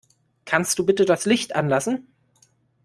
Kannst 0.45 0.79
du 0.79 0.83
bitte 0.83 1.05
das 1.05 1.25
Licht 1.25 1.55
anlassen? 1.55 2.07